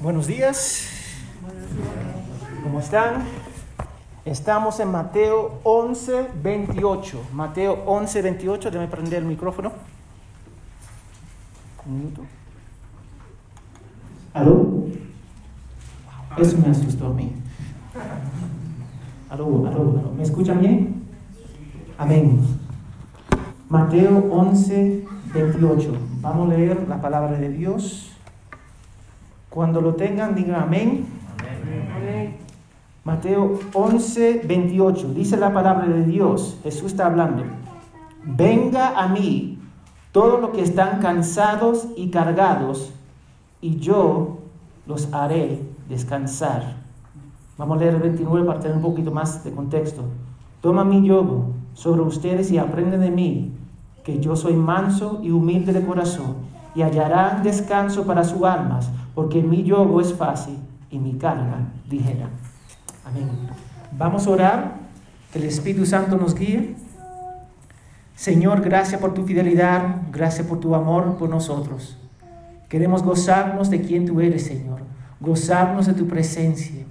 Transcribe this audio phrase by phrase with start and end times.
[0.00, 0.88] Buenos días.
[2.64, 3.22] ¿Cómo están?
[4.24, 7.22] Estamos en Mateo 11, 28.
[7.32, 8.70] Mateo 11, 28.
[8.70, 9.72] Déjame prender el micrófono.
[11.86, 12.22] Un minuto.
[14.34, 14.84] ¿Aló?
[16.38, 17.32] Eso me asustó a mí.
[19.30, 20.12] ¿Aló, aló, aló?
[20.16, 21.04] ¿Me escuchan bien?
[21.96, 22.40] Amén.
[23.68, 25.92] Mateo 11, 28.
[26.20, 28.13] Vamos a leer la palabra de Dios.
[29.54, 31.06] Cuando lo tengan, digan amén.
[31.96, 32.38] amén.
[33.04, 35.14] Mateo 11, 28.
[35.14, 36.58] Dice la palabra de Dios.
[36.64, 37.44] Jesús está hablando.
[38.24, 39.60] Venga a mí
[40.10, 42.92] todos los que están cansados y cargados,
[43.60, 44.38] y yo
[44.88, 46.74] los haré descansar.
[47.56, 50.02] Vamos a leer el 29 para tener un poquito más de contexto.
[50.62, 53.52] Toma mi yogo sobre ustedes y aprenden de mí,
[54.02, 56.38] que yo soy manso y humilde de corazón,
[56.74, 60.58] y hallarán descanso para sus almas, porque mi yogo es fácil
[60.90, 62.28] y mi carga ligera.
[63.04, 63.28] Amén.
[63.96, 64.74] Vamos a orar,
[65.32, 66.76] que el Espíritu Santo nos guíe.
[68.14, 71.98] Señor, gracias por tu fidelidad, gracias por tu amor por nosotros.
[72.68, 74.80] Queremos gozarnos de quien tú eres, Señor,
[75.20, 76.84] gozarnos de tu presencia,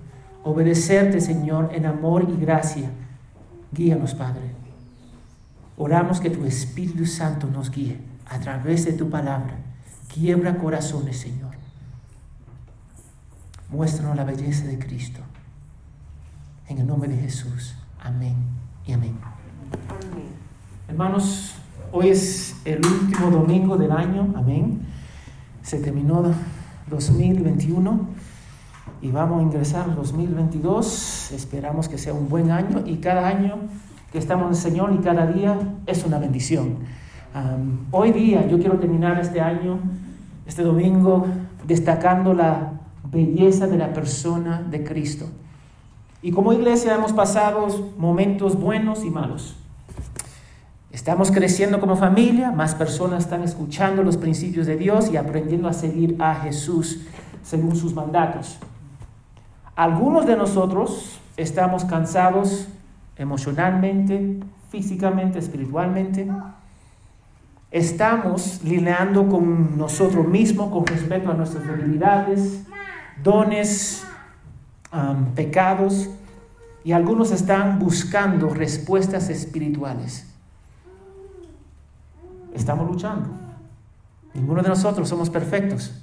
[0.44, 2.90] obedecerte, Señor, en amor y gracia.
[3.72, 4.52] Guíanos, Padre.
[5.78, 7.98] Oramos que tu Espíritu Santo nos guíe
[8.30, 9.56] a través de tu palabra.
[10.14, 11.63] Quiebra corazones, Señor.
[13.74, 15.20] Muéstranos la belleza de Cristo.
[16.68, 17.74] En el nombre de Jesús.
[18.00, 18.36] Amén
[18.86, 19.18] y amén.
[20.88, 21.56] Hermanos,
[21.92, 24.32] hoy es el último domingo del año.
[24.36, 24.82] Amén.
[25.64, 26.24] Se terminó
[26.88, 28.00] 2021
[29.02, 31.32] y vamos a ingresar al 2022.
[31.32, 33.56] Esperamos que sea un buen año y cada año
[34.12, 36.78] que estamos en el Señor y cada día es una bendición.
[37.90, 39.80] Hoy día yo quiero terminar este año,
[40.46, 41.26] este domingo,
[41.66, 42.73] destacando la
[43.14, 45.28] belleza de la persona de Cristo.
[46.22, 49.56] Y como iglesia hemos pasado momentos buenos y malos.
[50.92, 55.74] Estamos creciendo como familia, más personas están escuchando los principios de Dios y aprendiendo a
[55.74, 57.02] seguir a Jesús
[57.42, 58.58] según sus mandatos.
[59.76, 62.68] Algunos de nosotros estamos cansados
[63.18, 64.40] emocionalmente,
[64.70, 66.28] físicamente, espiritualmente.
[67.72, 72.66] Estamos lineando con nosotros mismos con respecto a nuestras debilidades,
[73.24, 74.04] dones,
[75.36, 76.10] pecados,
[76.84, 80.28] y algunos están buscando respuestas espirituales.
[82.54, 83.30] Estamos luchando.
[84.34, 85.94] Ninguno de nosotros somos perfectos.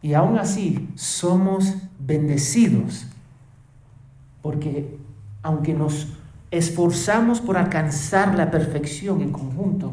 [0.00, 3.06] Y aún así somos bendecidos
[4.42, 4.98] porque
[5.42, 6.08] aunque nos
[6.50, 9.92] esforzamos por alcanzar la perfección en conjunto,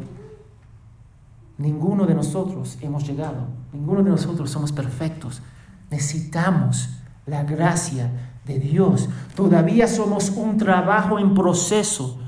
[1.58, 5.42] ninguno de nosotros hemos llegado, ninguno de nosotros somos perfectos.
[5.90, 8.10] Necesitamos la gracia
[8.46, 9.08] de Dios.
[9.34, 12.18] Todavía somos un trabajo en proceso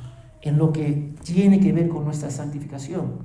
[0.42, 3.18] en lo que tiene que ver con nuestra santificación.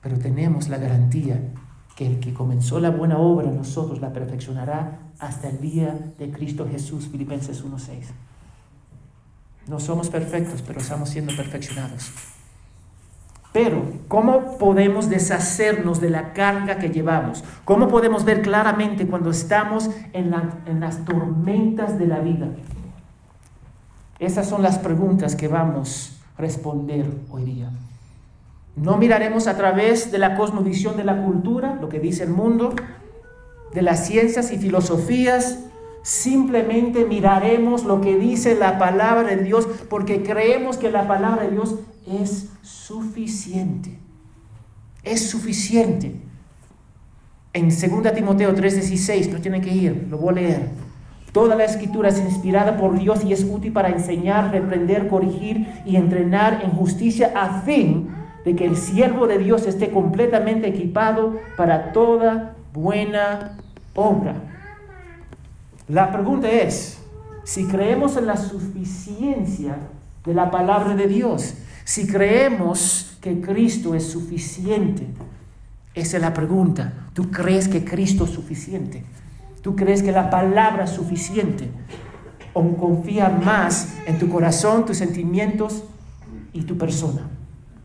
[0.00, 1.52] Pero tenemos la garantía
[1.96, 6.66] que el que comenzó la buena obra nosotros la perfeccionará hasta el día de Cristo
[6.70, 8.04] Jesús, Filipenses 1.6.
[9.66, 12.12] No somos perfectos, pero estamos siendo perfeccionados.
[13.52, 17.42] Pero, ¿cómo podemos deshacernos de la carga que llevamos?
[17.64, 20.34] ¿Cómo podemos ver claramente cuando estamos en,
[20.66, 22.48] en, las tormentas de la vida?
[24.18, 27.70] Esas son las preguntas que vamos a responder hoy día.
[28.76, 32.74] No miraremos a través de la cosmovisión de la cultura, lo que dice el mundo,
[33.72, 35.60] de las ciencias y filosofías,
[36.02, 41.50] Simplemente miraremos lo que dice la palabra de Dios porque creemos que la palabra de
[41.50, 41.76] Dios
[42.06, 43.98] es suficiente.
[45.02, 46.14] Es suficiente.
[47.52, 50.68] En 2 Timoteo 3:16, no tienen que ir, lo voy a leer.
[51.32, 55.96] Toda la escritura es inspirada por Dios y es útil para enseñar, reprender, corregir y
[55.96, 58.08] entrenar en justicia a fin
[58.44, 63.58] de que el siervo de Dios esté completamente equipado para toda buena
[63.94, 64.57] obra.
[65.88, 66.98] La pregunta es,
[67.44, 69.78] si creemos en la suficiencia
[70.24, 71.54] de la palabra de Dios,
[71.84, 75.06] si creemos que Cristo es suficiente,
[75.94, 76.92] esa es la pregunta.
[77.14, 79.02] ¿Tú crees que Cristo es suficiente?
[79.62, 81.70] ¿Tú crees que la palabra es suficiente?
[82.52, 85.84] ¿O confía más en tu corazón, tus sentimientos
[86.52, 87.22] y tu persona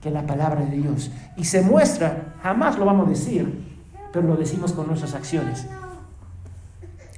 [0.02, 1.10] que la palabra de Dios?
[1.38, 3.64] Y se muestra, jamás lo vamos a decir,
[4.12, 5.66] pero lo decimos con nuestras acciones.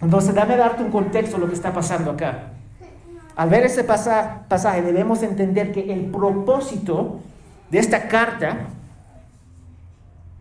[0.06, 2.52] Entonces, dame darte un contexto de lo que está pasando acá.
[3.36, 7.22] Al ver ese pasaje, debemos entender que el propósito
[7.72, 8.68] de esta carta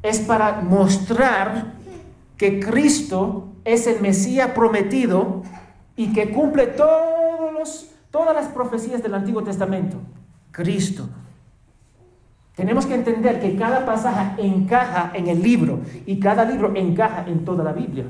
[0.02, 1.72] es para mostrar
[2.36, 5.42] que Cristo es el Mesías prometido
[5.96, 9.96] y que cumple todos los, todas las profecías del Antiguo Testamento.
[10.50, 11.08] Cristo.
[12.54, 17.46] Tenemos que entender que cada pasaje encaja en el libro y cada libro encaja en
[17.46, 18.04] toda la Biblia.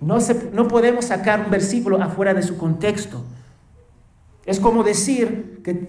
[0.00, 0.18] No,
[0.52, 3.22] no podemos sacar un versículo afuera de su contexto.
[4.46, 5.88] Es como decir que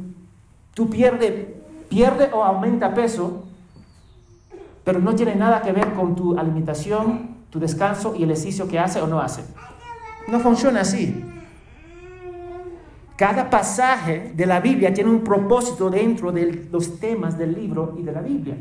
[0.74, 1.62] tú pierdes
[1.92, 3.44] pierde o aumenta peso,
[4.84, 8.80] pero no tiene nada que ver con tu alimentación, tu descanso y el ejercicio que
[8.80, 9.44] hace o no hace.
[10.30, 11.24] No funciona así.
[13.18, 18.04] Cada pasaje de la Biblia tiene un propósito dentro de los temas del libro y
[18.04, 18.56] de la Biblia.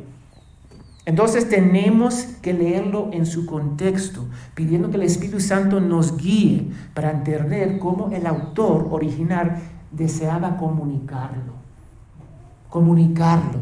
[1.06, 7.10] Entonces tenemos que leerlo en su contexto, pidiendo que el Espíritu Santo nos guíe para
[7.10, 9.56] entender cómo el autor original
[9.90, 11.54] deseaba comunicarlo.
[12.68, 13.58] Comunicarlo.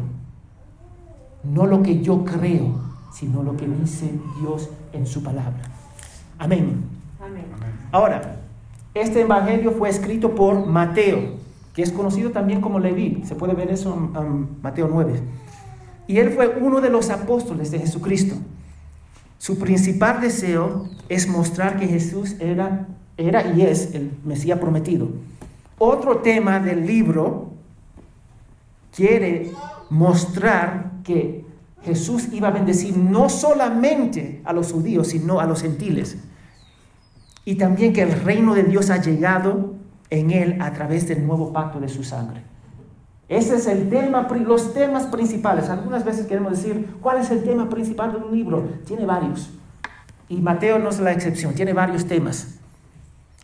[1.43, 2.75] No lo que yo creo,
[3.13, 5.61] sino lo que dice Dios en su palabra.
[6.37, 6.83] Amén.
[7.23, 7.45] Amén.
[7.91, 8.35] Ahora,
[8.93, 11.37] este evangelio fue escrito por Mateo,
[11.73, 13.23] que es conocido también como Leví.
[13.23, 15.21] Se puede ver eso en Mateo 9.
[16.09, 18.33] Y él fue uno de los apóstoles de Jesucristo.
[19.37, 25.09] Su principal deseo es mostrar que Jesús era, era y es el Mesías prometido.
[25.77, 27.51] Otro tema del libro
[28.95, 29.51] quiere
[29.91, 31.45] mostrar que
[31.83, 36.17] Jesús iba a bendecir no solamente a los judíos, sino a los gentiles.
[37.45, 39.75] Y también que el reino de Dios ha llegado
[40.09, 42.48] en él a través del nuevo pacto de su sangre.
[43.29, 45.69] Ese es el tema, los temas principales.
[45.69, 48.67] Algunas veces queremos decir, ¿cuál es el tema principal de un libro?
[48.87, 49.51] Tiene varios.
[50.27, 52.55] Y Mateo no es la excepción, tiene varios temas.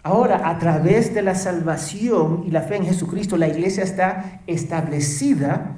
[0.02, 5.78] Ahora, a través de la salvación y la fe en Jesucristo, la iglesia está establecida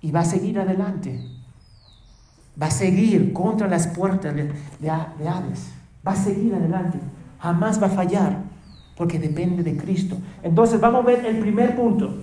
[0.00, 1.20] y va a seguir adelante.
[2.60, 5.70] Va a seguir contra las puertas de, de, Hades.
[6.06, 6.98] Va a seguir adelante.
[7.40, 8.38] Jamás va a fallar
[8.96, 10.16] porque depende de Cristo.
[10.42, 12.22] Entonces vamos a ver el primer punto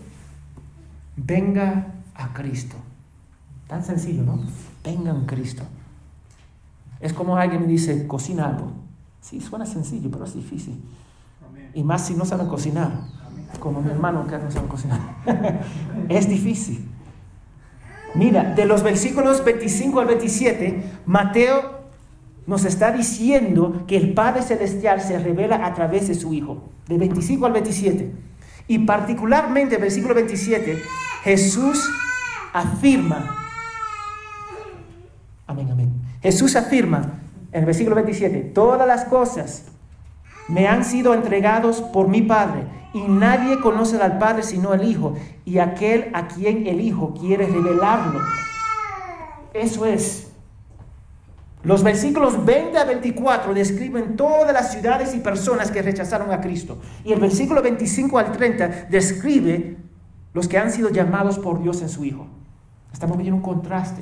[1.25, 2.75] venga a Cristo.
[3.68, 4.39] Tan sencillo, ¿no?
[4.83, 5.63] Venga a Cristo.
[7.00, 8.71] Es como alguien me dice, cocina algo.
[9.21, 10.81] Sí, suena sencillo, pero es difícil.
[11.74, 12.92] Y más si no saben cocinar.
[13.60, 15.00] Como mi hermano que no sabe cocinar.
[16.10, 16.88] es difícil.
[18.16, 21.80] Mira, de los versículos 25 al 27, Mateo
[22.48, 26.63] nos está diciendo que el Padre Celestial se revela a través de su Hijo.
[26.88, 28.12] De 25 al 27.
[28.68, 30.81] Y particularmente, versículo 27,
[31.24, 31.89] Jesús
[32.54, 33.36] afirma,
[35.48, 35.92] amén, amén.
[36.21, 37.19] Jesús afirma
[37.51, 39.66] en el versículo 27, todas las cosas
[40.48, 42.63] me han sido entregados por mi Padre
[42.94, 47.48] y nadie conoce al Padre sino el Hijo y aquel a quien el Hijo quiere
[47.48, 48.19] revelarlo.
[49.54, 50.27] Eso es.
[51.62, 56.80] Los versículos 20 a 24 describen todas las ciudades y personas que rechazaron a Cristo.
[57.04, 59.88] Y el versículo 25 al 30 describe
[60.34, 62.28] los que han sido llamados por Dios en su Hijo.
[62.94, 64.02] Estamos viendo un contraste.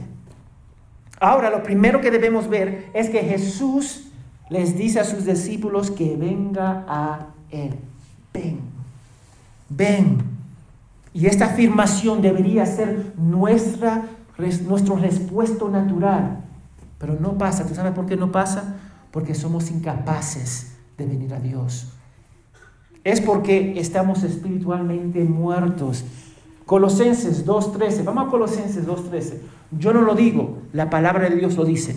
[1.20, 4.10] Ahora, lo primero que debemos ver es que Jesús
[4.50, 7.76] les dice a sus discípulos que venga a Él.
[8.34, 8.60] Ven,
[9.70, 10.18] ven.
[11.14, 14.04] Y esta afirmación debería ser nuestra,
[14.68, 16.44] nuestro respuesta natural.
[17.00, 17.66] Pero no pasa.
[17.66, 18.76] ¿Tú sabes por qué no pasa?
[19.12, 21.97] Porque somos incapaces de venir a Dios
[23.08, 26.04] es porque estamos espiritualmente muertos.
[26.66, 29.38] Colosenses 2.13, vamos a Colosenses 2.13.
[29.72, 31.96] Yo no lo digo, la palabra de Dios lo dice.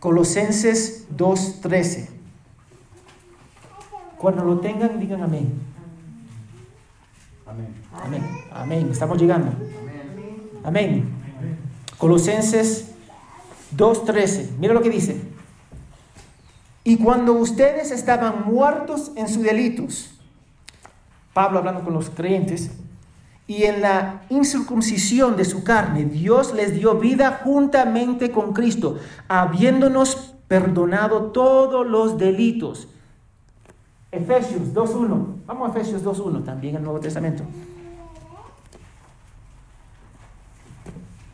[0.00, 2.08] Colosenses 2.13.
[4.16, 5.52] Cuando lo tengan, digan amén.
[7.46, 7.74] Amén.
[8.02, 8.22] Amén.
[8.50, 8.88] Amén.
[8.90, 9.52] Estamos llegando.
[10.64, 11.08] Amén.
[11.98, 12.90] Colosenses
[13.76, 14.56] 2.13.
[14.58, 15.27] Mira lo que dice.
[16.88, 20.10] Y cuando ustedes estaban muertos en sus delitos,
[21.34, 22.70] Pablo hablando con los creyentes,
[23.46, 30.34] y en la incircuncisión de su carne, Dios les dio vida juntamente con Cristo, habiéndonos
[30.48, 32.88] perdonado todos los delitos.
[34.10, 35.44] Efesios 2.1.
[35.44, 37.44] Vamos a Efesios 2.1 también el Nuevo Testamento.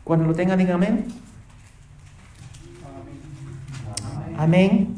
[0.03, 1.05] Cuando lo tengan, digan amén.
[4.35, 4.35] Amén.
[4.37, 4.94] amén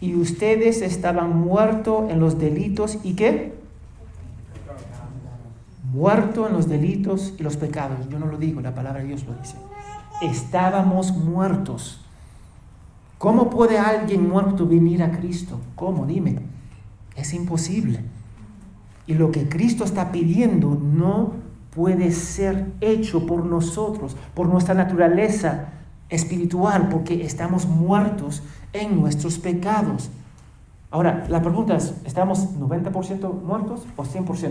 [0.00, 3.54] y ustedes estaban muertos en los delitos y qué?
[5.92, 8.08] Muerto en los delitos y los pecados.
[8.10, 9.56] Yo no lo digo, la palabra de Dios lo dice.
[10.20, 12.00] Estábamos muertos.
[13.18, 15.60] ¿Cómo puede alguien muerto venir a Cristo?
[15.76, 16.06] ¿Cómo?
[16.06, 16.40] Dime.
[17.16, 18.00] Es imposible.
[19.06, 21.34] Y lo que Cristo está pidiendo no
[21.74, 25.68] puede ser hecho por nosotros, por nuestra naturaleza
[26.08, 28.42] espiritual porque estamos muertos
[28.74, 30.10] en nuestros pecados.
[30.90, 34.50] Ahora, la pregunta es, ¿estamos 90% muertos o 100%?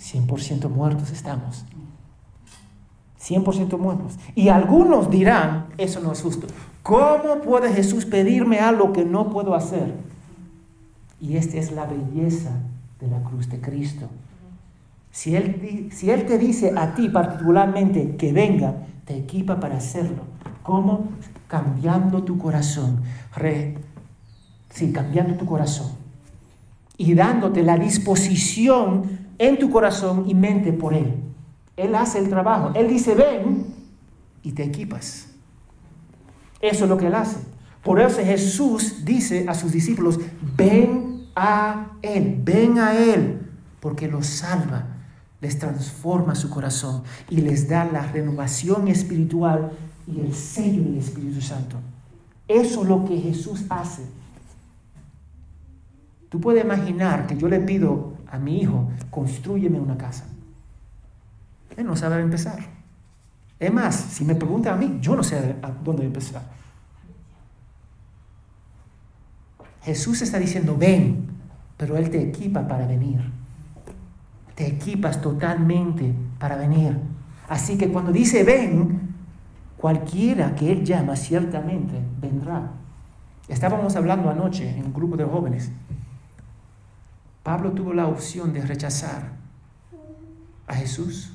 [0.00, 1.64] 100% muertos estamos.
[3.20, 4.18] 100% muertos.
[4.34, 6.46] Y algunos dirán, eso no es justo.
[6.82, 9.94] ¿Cómo puede Jesús pedirme algo que no puedo hacer?
[11.20, 12.50] Y esta es la belleza
[13.00, 14.08] de la cruz de Cristo.
[15.10, 20.22] Si él, si él te dice a ti particularmente que venga, te equipa para hacerlo.
[20.62, 21.08] ¿Cómo?
[21.48, 23.02] Cambiando tu corazón.
[24.70, 25.90] sí, cambiando tu corazón.
[26.96, 31.14] Y dándote la disposición en tu corazón y mente por Él.
[31.76, 32.72] Él hace el trabajo.
[32.74, 33.66] Él dice, ven
[34.42, 35.28] y te equipas.
[36.60, 37.38] Eso es lo que Él hace.
[37.82, 40.18] Por eso Jesús dice a sus discípulos,
[40.56, 43.48] ven a Él, ven a Él,
[43.80, 44.86] porque los salva,
[45.40, 49.70] les transforma su corazón y les da la renovación espiritual
[50.10, 51.76] y el sello del Espíritu Santo.
[52.46, 54.02] Eso es lo que Jesús hace.
[56.28, 60.26] Tú puedes imaginar que yo le pido a mi hijo, construyeme una casa.
[61.76, 62.58] Él no sabe empezar.
[63.58, 66.42] Es más, si me pregunta a mí, yo no sé a dónde empezar.
[69.82, 71.26] Jesús está diciendo, ven,
[71.76, 73.20] pero Él te equipa para venir.
[74.54, 76.98] Te equipas totalmente para venir.
[77.48, 79.07] Así que cuando dice ven,
[79.78, 82.72] cualquiera que Él llama ciertamente vendrá.
[83.48, 85.70] Estábamos hablando anoche en un grupo de jóvenes.
[87.42, 89.32] Pablo tuvo la opción de rechazar
[90.66, 91.32] a Jesús.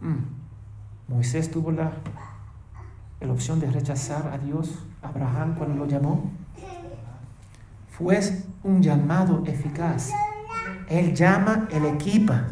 [0.00, 1.12] Mm.
[1.12, 1.92] Moisés tuvo la,
[3.28, 4.70] opción de rechazar a Dios,
[5.02, 6.30] Abraham cuando lo llamó.
[7.90, 8.18] Fue
[8.62, 10.10] un llamado eficaz.
[10.88, 12.44] Él llama, él equipa.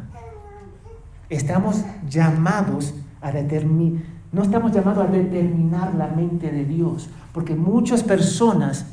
[1.30, 8.02] Estamos llamados a determinar, no estamos llamados a determinar la mente de Dios, porque muchas
[8.02, 8.86] personas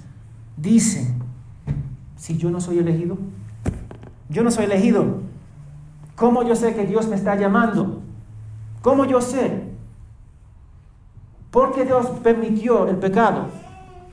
[0.58, 1.16] dicen,
[2.16, 3.18] si yo no soy elegido,
[4.30, 5.22] yo no soy elegido.
[6.16, 8.02] ¿Cómo yo sé que Dios me está llamando?
[8.82, 9.64] ¿Cómo yo sé?
[11.52, 13.48] ¿Por qué Dios permitió el pecado?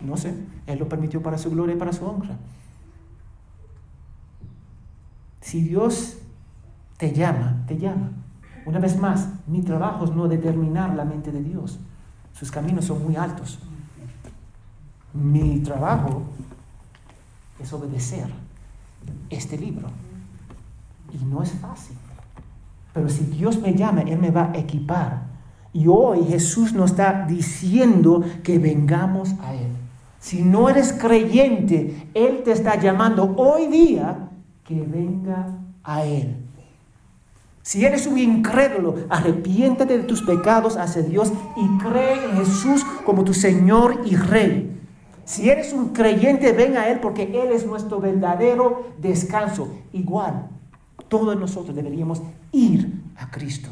[0.00, 0.35] No sé.
[0.67, 2.37] Él lo permitió para su gloria y para su honra.
[5.41, 6.19] Si Dios
[6.97, 8.12] te llama, te llama.
[8.64, 11.78] Una vez más, mi trabajo es no determinar la mente de Dios.
[12.33, 13.59] Sus caminos son muy altos.
[15.12, 16.23] Mi trabajo
[17.61, 18.26] es obedecer
[19.31, 19.88] este libro.
[21.12, 21.97] Y no es fácil.
[22.95, 25.23] Pero si Dios me llama, Él me va a equipar.
[25.73, 29.69] Y hoy Jesús nos está diciendo que vengamos a Él.
[30.21, 34.28] Si no eres creyente, Él te está llamando hoy día
[34.64, 35.49] que venga
[35.83, 36.37] a Él.
[37.62, 43.23] Si eres un incrédulo, arrepiéntate de tus pecados hacia Dios y cree en Jesús como
[43.23, 44.81] tu Señor y Rey.
[45.25, 49.69] Si eres un creyente, ven a Él porque Él es nuestro verdadero descanso.
[49.92, 50.49] Igual,
[51.09, 53.69] todos nosotros deberíamos ir a Cristo.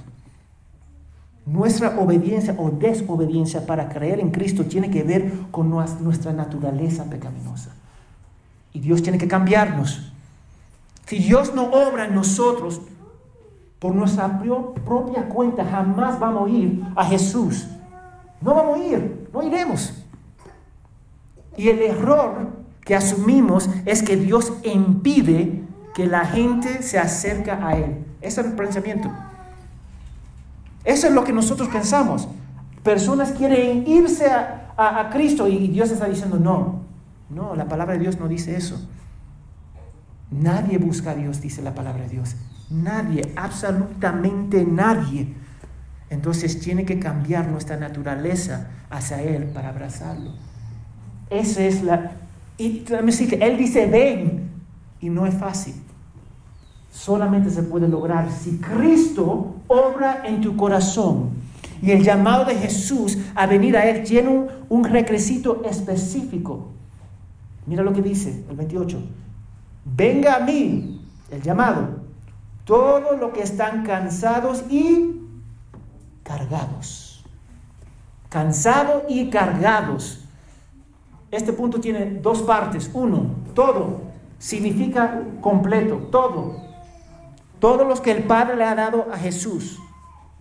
[1.45, 7.75] Nuestra obediencia o desobediencia para creer en Cristo tiene que ver con nuestra naturaleza pecaminosa.
[8.73, 10.13] Y Dios tiene que cambiarnos.
[11.07, 12.83] Si Dios no obra en nosotros,
[13.81, 17.67] por nuestra propia cuenta jamás vamos a ir a Jesús.
[18.41, 19.95] No vamos a ir, no iremos.
[21.57, 22.51] Y el error
[22.85, 25.63] que asumimos es que Dios impide
[25.95, 28.05] que la gente se acerque a Él.
[28.21, 29.11] Ese es el pensamiento.
[30.85, 32.29] Eso es lo que nosotros pensamos.
[32.83, 36.81] Personas quieren irse a, a Cristo y Dios está diciendo no.
[37.31, 38.87] No, la palabra de Dios no dice eso.
[40.31, 42.37] Nadie busca a Dios, dice la palabra de Dios.
[42.71, 45.35] Nadie, absolutamente nadie.
[46.09, 50.33] Entonces tiene que cambiar nuestra naturaleza hacia Él para abrazarlo.
[51.29, 52.13] Esa es la...
[52.59, 52.85] Y
[53.41, 54.51] Él dice, ven.
[55.01, 55.75] Y no es fácil.
[56.93, 61.31] Solamente se puede lograr si Cristo obra en tu corazón.
[61.81, 66.69] Y el llamado de Jesús a venir a Él tiene un, un requisito específico.
[67.67, 69.01] Mira lo que dice el 28.
[69.97, 71.01] Venga a mí,
[71.31, 72.00] el llamado,
[72.71, 75.23] todos los que están cansados y
[76.23, 77.25] cargados.
[78.29, 80.21] Cansados y cargados.
[81.33, 82.89] Este punto tiene dos partes.
[82.95, 84.03] Uno, todo
[84.39, 86.63] significa completo, todo.
[87.59, 89.81] Todos los que el Padre le ha dado a Jesús,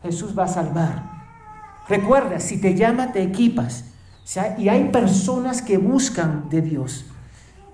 [0.03, 1.03] Jesús va a salvar.
[1.87, 3.85] Recuerda, si te llama, te equipas.
[4.59, 7.07] y hay personas que buscan de Dios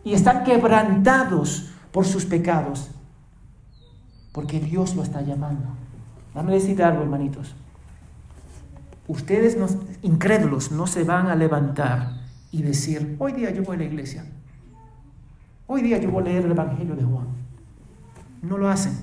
[0.05, 2.95] y están quebrantados por sus pecados,
[4.36, 5.70] porque Dios lo está llamando.
[6.34, 7.56] Dame decir algo, hermanitos.
[9.08, 9.58] ustedes
[10.01, 12.12] incrédulos no se van a levantar
[12.51, 14.25] y decir, hoy día yo voy a la iglesia,
[15.68, 17.27] hoy día yo voy a leer el Evangelio de Juan.
[18.42, 18.98] No lo hacen.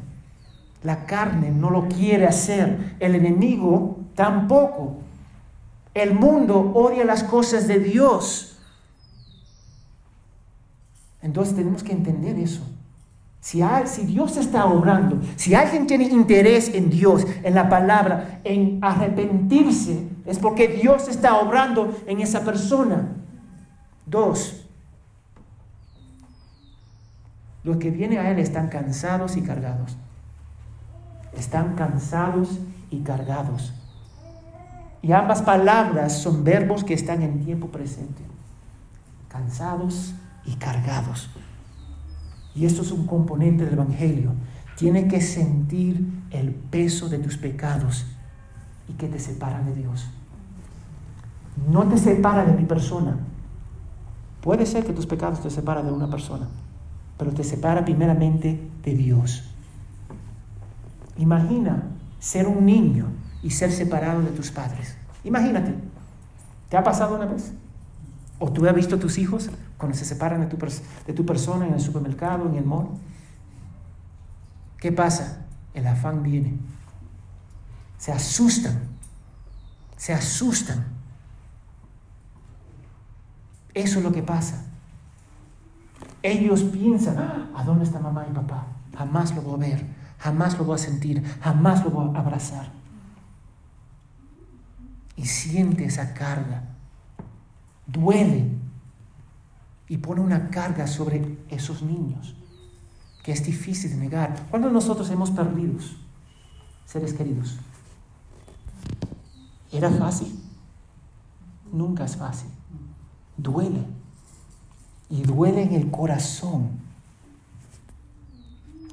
[0.82, 4.98] La carne no lo quiere hacer, el enemigo tampoco.
[5.94, 8.58] El mundo odia las cosas de Dios.
[11.22, 12.62] Entonces tenemos que entender eso.
[13.42, 13.60] Si,
[14.06, 20.38] Dios está obrando, si alguien tiene interés en Dios, en la palabra, en arrepentirse, es
[20.38, 23.16] porque Dios está obrando en esa persona.
[24.06, 24.64] Dos,
[27.64, 29.96] los que vienen a Él están cansados y cargados.
[31.36, 33.74] Están cansados y cargados.
[35.02, 38.22] Y ambas palabras son verbos que están en tiempo presente.
[39.28, 41.28] Cansados y cargados.
[42.54, 44.32] Y esto es un componente del Evangelio.
[44.76, 48.06] Tiene que sentir el peso de tus pecados
[48.88, 50.06] y que te separan de Dios.
[51.70, 53.16] No te separa de mi persona.
[54.40, 56.48] Puede ser que tus pecados te separen de una persona,
[57.16, 59.44] pero te separa primeramente de Dios.
[61.16, 61.84] Imagina
[62.18, 63.06] ser un niño
[63.42, 64.96] y ser separado de tus padres.
[65.24, 65.74] Imagínate,
[66.68, 67.52] ¿te ha pasado una vez?
[68.38, 69.50] ¿O tú has visto a tus hijos
[69.82, 70.56] cuando se separan de tu,
[71.06, 72.86] de tu persona en el supermercado, en el mall?
[74.78, 75.44] ¿Qué pasa?
[75.74, 76.56] El afán viene.
[77.98, 78.78] Se asustan.
[79.96, 80.84] Se asustan.
[83.74, 84.66] Eso es lo que pasa.
[86.22, 88.68] Ellos piensan, ah, ¿a dónde está mamá y papá?
[88.96, 89.86] Jamás lo voy a ver,
[90.18, 92.70] jamás lo voy a sentir, jamás lo voy a abrazar.
[95.16, 96.68] Y siente esa carga
[97.84, 98.61] duele
[99.92, 102.34] y pone una carga sobre esos niños
[103.22, 104.46] que es difícil de negar.
[104.48, 105.74] Cuando nosotros hemos perdido
[106.86, 107.58] seres queridos,
[109.70, 110.34] ¿era fácil?
[111.70, 112.48] Nunca es fácil.
[113.36, 113.84] Duele.
[115.10, 116.70] Y duele en el corazón.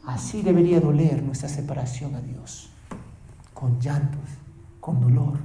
[0.06, 2.72] Así debería doler nuestra separación a Dios,
[3.54, 4.30] con llantos,
[4.82, 5.40] con dolor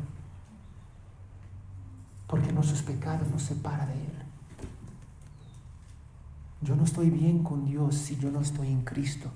[2.26, 4.23] porque nuestros pecados nos separan de Él.
[6.64, 9.28] Yo no estoy bien con Dios si yo no estoy en Cristo.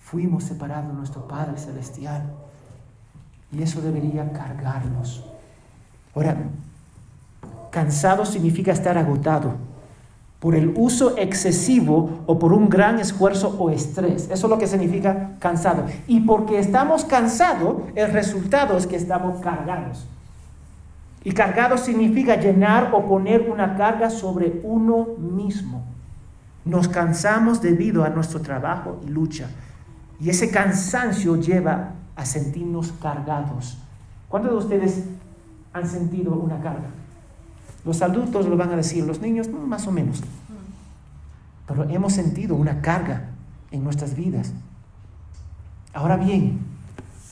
[0.00, 2.24] Fuimos separados de nuestro Padre Celestial
[3.52, 5.24] y eso debería cargarnos.
[6.12, 6.36] Ahora,
[7.70, 9.54] cansado significa estar agotado
[10.40, 14.24] por el uso excesivo o por un gran esfuerzo o estrés.
[14.24, 15.84] Eso es lo que significa cansado.
[16.08, 20.06] Y porque estamos cansados, el resultado es que estamos cargados.
[21.22, 25.89] Y cargado significa llenar o poner una carga sobre uno mismo.
[26.64, 29.48] Nos cansamos debido a nuestro trabajo y lucha.
[30.20, 33.78] Y ese cansancio lleva a sentirnos cargados.
[34.28, 35.04] ¿Cuántos de ustedes
[35.72, 36.90] han sentido una carga?
[37.84, 40.22] Los adultos lo van a decir, los niños mm, más o menos.
[41.66, 43.30] Pero hemos sentido una carga
[43.70, 44.52] en nuestras vidas.
[45.94, 46.60] Ahora bien,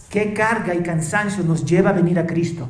[0.09, 2.67] ¿qué carga y cansancio nos lleva a venir a Cristo?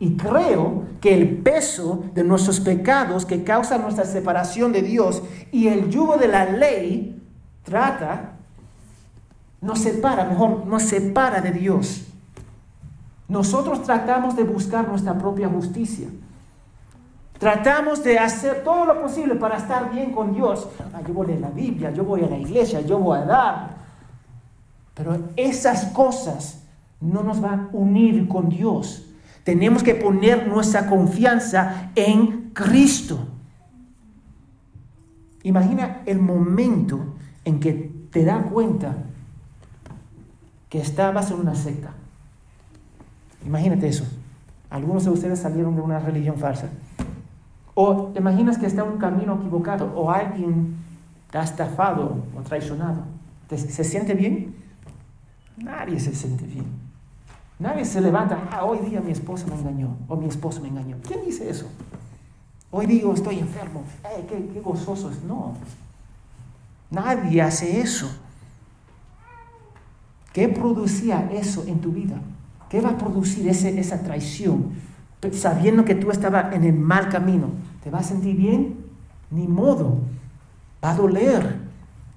[0.00, 5.68] Y creo que el peso de nuestros pecados que causa nuestra separación de Dios y
[5.68, 7.20] el yugo de la ley
[7.64, 8.34] trata,
[9.60, 12.06] nos separa, mejor, nos separa de Dios.
[13.26, 16.08] Nosotros tratamos de buscar nuestra propia justicia.
[17.38, 20.68] Tratamos de hacer todo lo posible para estar bien con Dios.
[20.94, 23.24] Ah, yo voy a leer la Biblia, yo voy a la iglesia, yo voy a
[23.24, 23.78] dar.
[24.94, 26.62] Pero esas cosas
[27.00, 29.07] no nos van a unir con Dios
[29.48, 33.18] tenemos que poner nuestra confianza en Cristo.
[35.42, 37.14] Imagina el momento
[37.46, 38.94] en que te das cuenta
[40.68, 41.94] que estabas en una secta.
[43.46, 44.04] Imagínate eso.
[44.68, 46.68] Algunos de ustedes salieron de una religión falsa.
[47.72, 50.76] O te imaginas que está en un camino equivocado o alguien
[51.30, 53.00] te ha estafado o traicionado.
[53.48, 54.54] ¿Se siente bien?
[55.56, 56.87] Nadie se siente bien.
[57.58, 60.96] Nadie se levanta, ah, hoy día mi esposa me engañó o mi esposo me engañó.
[61.06, 61.66] ¿Quién dice eso?
[62.70, 65.22] Hoy digo, estoy enfermo, eh, qué, qué gozoso es.
[65.24, 65.54] No,
[66.90, 68.08] nadie hace eso.
[70.32, 72.20] ¿Qué producía eso en tu vida?
[72.68, 74.70] ¿Qué va a producir ese, esa traición?
[75.32, 77.48] Sabiendo que tú estabas en el mal camino.
[77.82, 78.76] ¿Te va a sentir bien?
[79.30, 79.98] Ni modo.
[80.84, 81.56] Va a doler.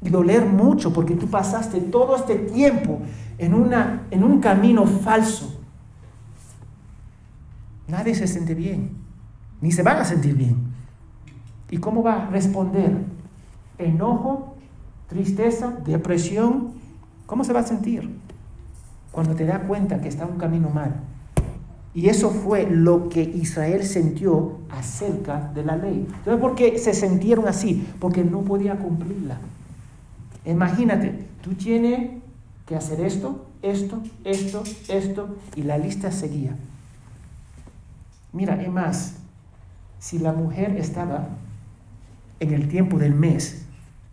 [0.03, 2.99] Y doler mucho porque tú pasaste todo este tiempo
[3.41, 5.59] en, una, en un camino falso,
[7.87, 8.91] nadie se siente bien,
[9.61, 10.57] ni se van a sentir bien.
[11.71, 12.91] ¿Y cómo va a responder?
[13.79, 14.55] Enojo,
[15.07, 16.73] tristeza, depresión.
[17.25, 18.15] ¿Cómo se va a sentir?
[19.11, 20.97] Cuando te da cuenta que está en un camino mal.
[21.95, 26.05] Y eso fue lo que Israel sintió acerca de la ley.
[26.07, 27.87] Entonces, ¿por qué se sintieron así?
[27.99, 29.39] Porque no podía cumplirla.
[30.45, 32.20] Imagínate, tú tienes
[32.71, 36.55] que hacer esto, esto, esto, esto, y la lista seguía.
[38.31, 39.15] Mira, es más,
[39.99, 41.27] si la mujer estaba
[42.39, 43.65] en el tiempo del mes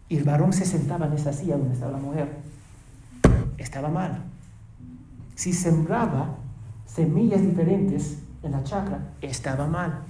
[0.09, 2.37] y el varón se sentaba en esa silla donde estaba la mujer,
[3.59, 4.25] estaba mal.
[5.37, 6.35] Si sembraba
[6.85, 10.01] semillas diferentes en la chacra, estaba mal.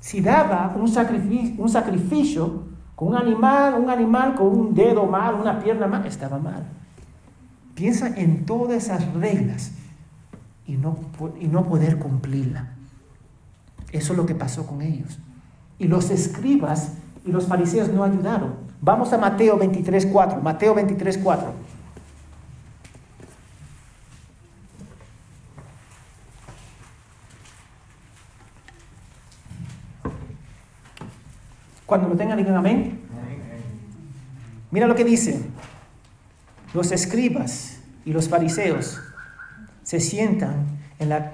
[0.00, 2.62] Si daba un sacrificio, un sacrificio
[2.96, 6.80] con un animal, un animal con un dedo mal, una pierna mal, estaba mal.
[7.74, 9.72] Piensa en todas esas reglas
[10.66, 10.98] y no,
[11.40, 12.74] y no poder cumplirla.
[13.92, 15.18] Eso es lo que pasó con ellos.
[15.78, 18.54] Y los escribas y los fariseos no ayudaron.
[18.80, 20.40] Vamos a Mateo 23.4.
[20.42, 21.52] Mateo 23.4.
[31.86, 33.00] Cuando lo tengan, digan amén.
[34.70, 35.42] Mira lo que dice.
[36.74, 39.00] Los escribas y los fariseos
[39.82, 40.66] se sientan
[40.98, 41.32] en la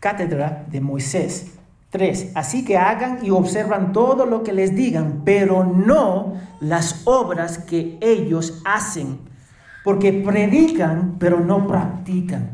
[0.00, 1.46] cátedra de Moisés.
[1.90, 2.32] 3.
[2.34, 7.96] Así que hagan y observan todo lo que les digan, pero no las obras que
[8.00, 9.18] ellos hacen,
[9.84, 12.50] porque predican, pero no practican.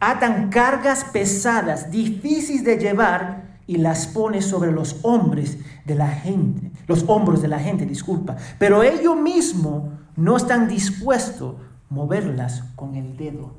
[0.00, 6.72] Atan cargas pesadas, difíciles de llevar, y las pone sobre los hombres de la gente,
[6.88, 8.34] los hombros de la gente, disculpa.
[8.58, 9.84] Pero ellos mismos
[10.16, 13.52] no están dispuestos a moverlas con el dedo.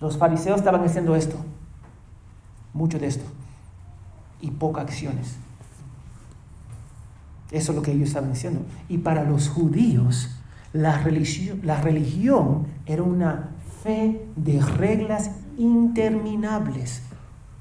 [0.00, 1.36] Los fariseos estaban haciendo esto,
[2.72, 3.24] mucho de esto,
[4.40, 5.36] y pocas acciones.
[7.50, 8.60] Eso es lo que ellos estaban diciendo.
[8.88, 10.30] Y para los judíos,
[10.72, 13.50] la religión, la religión era una
[13.82, 17.02] fe de reglas interminables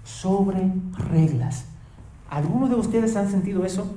[0.03, 0.71] sobre
[1.09, 1.65] reglas.
[2.29, 3.95] ¿Algunos de ustedes han sentido eso?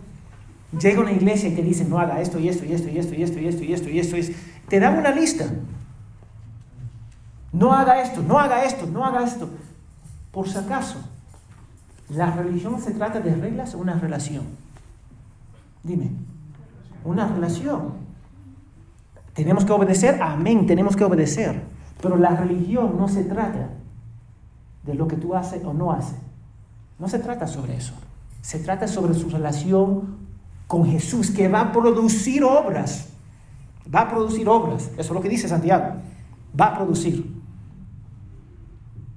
[0.78, 3.14] Llega una iglesia y te dicen, no haga esto y esto y esto y esto
[3.14, 4.16] y esto y esto y esto y esto.
[4.16, 4.36] Y
[4.68, 5.46] Te dan una lista.
[7.52, 9.48] No haga esto, no haga esto, no haga esto.
[10.30, 10.98] Por si acaso,
[12.08, 14.44] ¿la religión se trata de reglas o una relación?
[15.82, 16.10] Dime,
[17.04, 17.94] una relación.
[19.34, 20.22] ¿Tenemos que obedecer?
[20.22, 21.62] Amén, tenemos que obedecer.
[22.00, 23.70] Pero la religión no se trata
[24.84, 26.18] de lo que tú haces o no haces.
[27.00, 27.94] No se trata sobre eso.
[28.42, 30.19] Se trata sobre su relación
[30.70, 33.08] con Jesús, que va a producir obras.
[33.92, 34.88] Va a producir obras.
[34.92, 35.96] Eso es lo que dice Santiago.
[36.58, 37.28] Va a producir.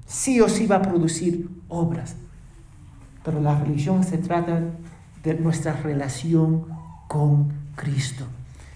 [0.07, 2.15] Sí o sí va a producir obras.
[3.23, 4.61] Pero la religión se trata
[5.23, 6.65] de nuestra relación
[7.07, 8.25] con Cristo.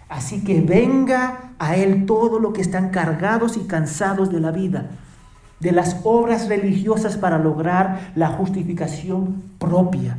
[0.08, 4.92] Así que venga a Él todo lo que están cargados y cansados de la vida
[5.60, 10.16] de las obras religiosas para lograr la justificación propia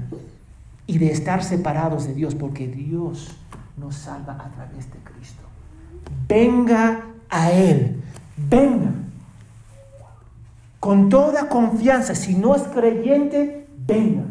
[0.88, 3.36] y de estar separados de Dios, porque Dios
[3.76, 5.42] nos salva a través de Cristo.
[6.26, 8.02] Venga a Él,
[8.36, 8.90] venga.
[10.80, 14.24] Con toda confianza, si no es creyente, venga.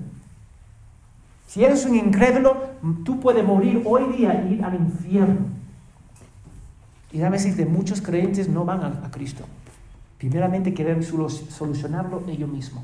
[1.45, 2.71] Si eres un incrédulo,
[3.05, 5.45] tú puedes morir hoy día y ir al infierno.
[7.11, 9.45] Y a veces de muchos creyentes no van a, a Cristo.
[10.17, 12.83] Primeramente quieren solucionarlo ellos mismos.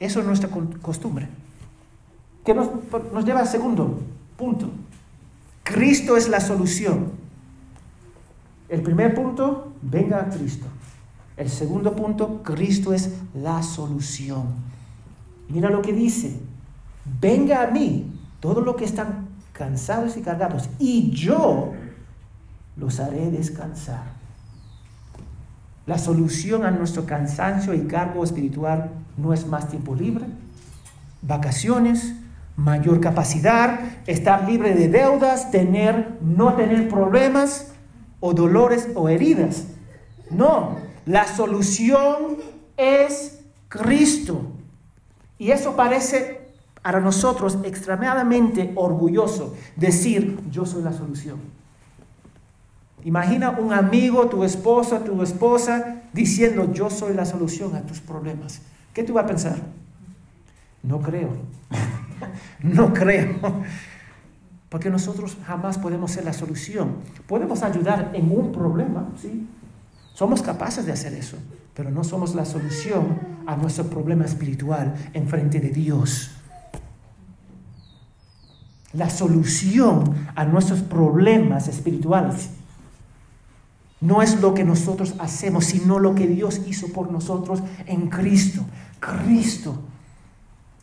[0.00, 0.50] Eso es nuestra
[0.82, 1.28] costumbre.
[2.48, 2.70] Que nos,
[3.12, 4.00] nos lleva al segundo
[4.38, 4.70] punto.
[5.62, 7.10] Cristo es la solución.
[8.70, 10.64] El primer punto, venga a Cristo.
[11.36, 14.46] El segundo punto, Cristo es la solución.
[15.50, 16.40] Mira lo que dice.
[17.20, 21.74] Venga a mí todos los que están cansados y cargados, y yo
[22.78, 24.04] los haré descansar.
[25.84, 30.24] La solución a nuestro cansancio y cargo espiritual no es más tiempo libre,
[31.20, 32.14] vacaciones,
[32.58, 37.68] mayor capacidad, estar libre de deudas, tener, no tener problemas
[38.18, 39.68] o dolores o heridas.
[40.28, 42.36] No, la solución
[42.76, 44.42] es Cristo.
[45.38, 46.48] Y eso parece
[46.82, 51.38] para nosotros extremadamente orgulloso decir, yo soy la solución.
[53.04, 58.62] Imagina un amigo, tu esposa, tu esposa, diciendo, yo soy la solución a tus problemas.
[58.92, 59.56] ¿Qué tú vas a pensar?
[60.82, 61.28] No creo.
[62.62, 63.62] no creo.
[64.68, 66.96] Porque nosotros jamás podemos ser la solución.
[67.26, 69.46] Podemos ayudar en un problema, ¿sí?
[70.12, 71.36] Somos capaces de hacer eso,
[71.74, 76.32] pero no somos la solución a nuestro problema espiritual en frente de Dios.
[78.92, 82.50] La solución a nuestros problemas espirituales
[84.00, 88.64] no es lo que nosotros hacemos, sino lo que Dios hizo por nosotros en Cristo.
[89.00, 89.78] Cristo.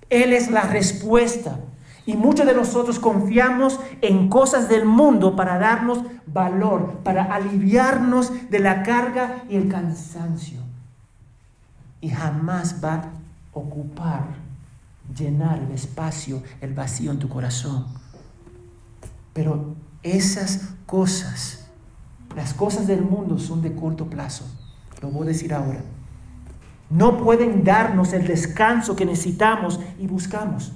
[0.10, 1.60] Él es la respuesta.
[2.06, 8.60] Y muchos de nosotros confiamos en cosas del mundo para darnos valor, para aliviarnos de
[8.60, 10.60] la carga y el cansancio.
[12.02, 13.12] Y jamás va a
[13.54, 14.36] ocupar,
[15.18, 17.88] llenar el espacio, el vacío en tu corazón.
[19.34, 21.66] Pero esas cosas,
[22.36, 24.46] las cosas del mundo son de corto plazo.
[25.02, 25.82] Lo voy a decir ahora.
[26.90, 30.72] No pueden darnos el descanso que necesitamos y buscamos.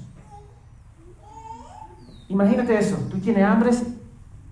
[2.30, 3.72] Imagínate eso, tú tienes hambre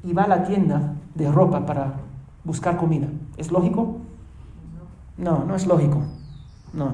[0.03, 1.93] y va a la tienda de ropa para
[2.43, 3.07] buscar comida.
[3.37, 3.97] ¿Es lógico?
[5.17, 6.03] No, no es lógico.
[6.73, 6.93] No.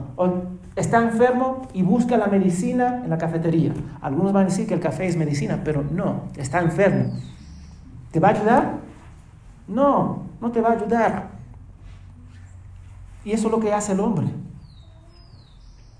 [0.75, 3.73] está enfermo y busca la medicina en la cafetería.
[4.01, 7.13] Algunos van a decir que el café es medicina, pero no, está enfermo.
[8.11, 8.77] ¿Te va a ayudar?
[9.67, 11.29] No, no te va a ayudar.
[13.25, 14.27] Y eso es lo que hace el hombre.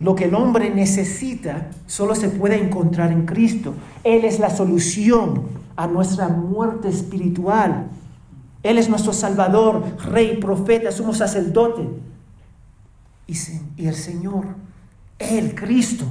[0.03, 3.73] Lo que el hombre necesita solo se puede encontrar en Cristo.
[4.03, 5.43] Él es la solución
[5.77, 7.87] a nuestra muerte espiritual.
[8.63, 11.87] Él es nuestro Salvador, Rey, profeta, somos sacerdote.
[13.27, 14.43] Y, el Señor,
[15.19, 16.03] Él, Cristo.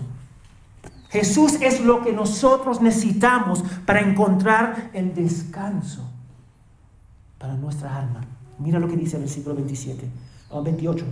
[1.11, 6.09] Jesús es lo que nosotros necesitamos para encontrar el descanso
[7.37, 8.23] para nuestra alma.
[8.59, 10.09] Mira lo que dice el versículo 27,
[10.49, 11.05] o 28,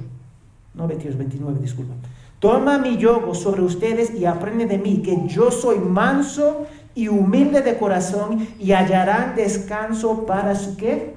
[0.72, 1.92] no 28, 29, disculpa.
[2.40, 7.60] Toma mi yogo sobre ustedes y aprende de mí, que yo soy manso y humilde
[7.60, 11.14] de corazón y hallarán descanso para su qué?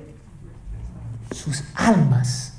[1.32, 2.54] Sus almas.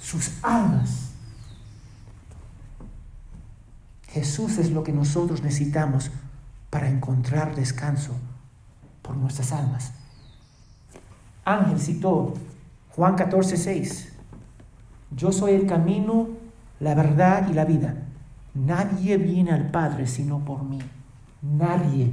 [0.00, 1.12] Sus almas.
[4.08, 6.10] Jesús es lo que nosotros necesitamos
[6.70, 8.12] para encontrar descanso
[9.00, 9.92] por nuestras almas.
[11.44, 12.34] Ángel citó
[12.90, 14.12] Juan 14, 6.
[15.12, 16.28] Yo soy el camino,
[16.82, 17.94] la verdad y la vida.
[18.54, 20.80] Nadie viene al Padre sino por mí.
[21.40, 22.10] Nadie.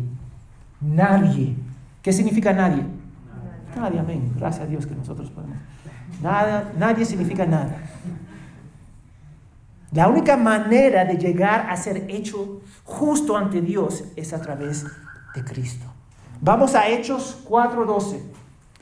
[0.79, 1.55] Nadie.
[2.01, 2.85] ¿Qué significa nadie?
[3.75, 4.31] Nadie, amén.
[4.37, 5.57] Gracias a Dios que nosotros podemos.
[6.21, 7.75] Nada, nadie significa nada.
[9.91, 14.85] La única manera de llegar a ser hecho justo ante Dios es a través
[15.33, 15.85] de Cristo.
[16.41, 18.21] Vamos a Hechos 4.12.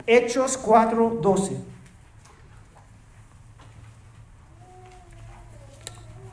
[0.06, 1.56] Hechos 4.12.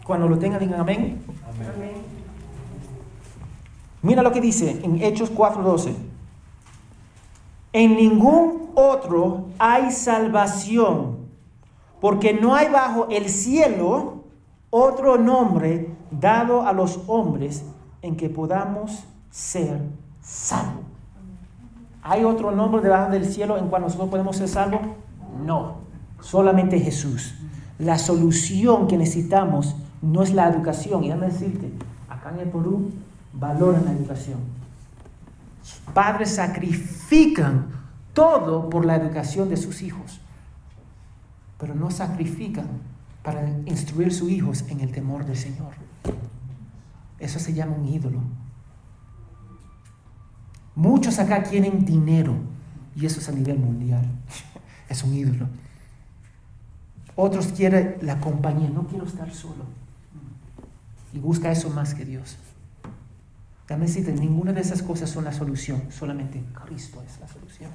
[0.06, 1.24] Cuando lo tengan, digan amén.
[1.76, 1.94] amén.
[4.04, 5.96] Mira lo que dice en Hechos 4:12.
[7.74, 11.18] En ningún otro hay salvación,
[12.00, 14.26] porque no hay bajo el cielo
[14.70, 17.66] otro nombre dado a los hombres
[18.04, 19.82] en que podamos ser
[20.22, 20.86] salvos.
[22.04, 24.82] ¿Hay otro nombre debajo del cielo en cual nosotros podemos ser salvos?
[25.44, 25.78] No,
[26.22, 27.34] solamente Jesús.
[27.80, 31.04] La solución que necesitamos no es la educación.
[31.04, 31.72] Y déjame decirte,
[32.08, 32.92] acá en el Perú
[33.34, 34.40] valoran la educación.
[35.94, 37.68] Padres sacrifican
[38.14, 40.22] todo por la educación de sus hijos,
[41.58, 42.68] pero no sacrifican
[43.24, 45.74] para instruir a sus hijos en el temor del Señor.
[47.18, 48.20] Eso se llama un ídolo.
[50.76, 52.36] Muchos acá quieren dinero
[52.96, 54.06] y eso es a nivel mundial.
[54.88, 55.48] Es un ídolo.
[57.16, 59.66] Otros quieren la compañía, no quiero estar solo
[61.16, 62.36] y busca eso más que Dios.
[63.66, 67.72] También decirte, ninguna de esas cosas son la solución, solamente Cristo es la solución.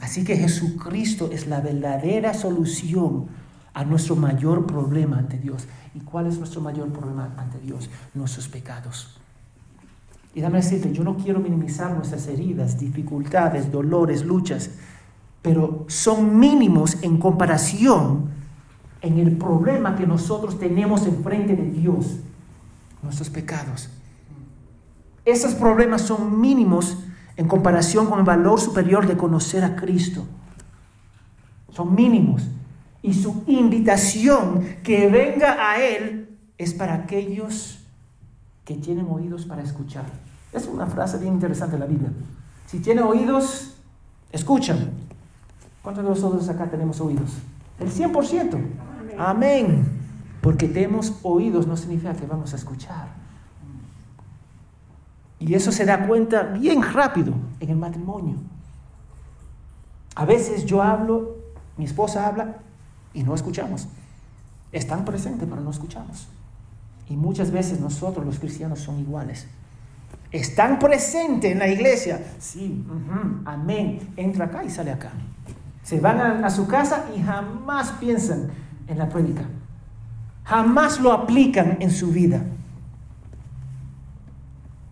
[0.00, 3.26] Así que Jesucristo es la verdadera solución
[3.74, 5.68] a nuestro mayor problema ante Dios.
[5.94, 7.90] ¿Y cuál es nuestro mayor problema ante Dios?
[8.14, 9.20] Nuestros pecados.
[10.34, 14.70] Y dame decirte, yo no quiero minimizar nuestras heridas, dificultades, dolores, luchas,
[15.42, 18.30] pero son mínimos en comparación
[19.02, 22.20] en el problema que nosotros tenemos enfrente de Dios
[23.02, 23.88] nuestros pecados.
[25.24, 26.98] Esos problemas son mínimos
[27.36, 30.24] en comparación con el valor superior de conocer a Cristo.
[31.72, 32.42] Son mínimos.
[33.02, 37.78] Y su invitación que venga a Él es para aquellos
[38.64, 40.04] que tienen oídos para escuchar.
[40.52, 42.10] Es una frase bien interesante de la Biblia.
[42.66, 43.74] Si tienen oídos,
[44.32, 44.90] escuchan.
[45.82, 47.30] ¿Cuántos de nosotros acá tenemos oídos?
[47.78, 48.58] El 100%.
[49.18, 49.89] Amén.
[50.40, 53.08] Porque tenemos oídos no significa que vamos a escuchar.
[55.38, 58.36] Y eso se da cuenta bien rápido en el matrimonio.
[60.14, 61.36] A veces yo hablo,
[61.76, 62.58] mi esposa habla
[63.14, 63.88] y no escuchamos.
[64.72, 66.28] Están presentes, pero no escuchamos.
[67.08, 69.46] Y muchas veces nosotros los cristianos son iguales.
[70.30, 72.20] Están presentes en la iglesia.
[72.38, 72.84] Sí,
[73.44, 74.12] amén.
[74.16, 75.10] Entra acá y sale acá.
[75.82, 78.50] Se van a, su casa y jamás piensan
[78.86, 79.42] en la prédica.
[80.50, 82.42] Jamás lo aplican en su vida.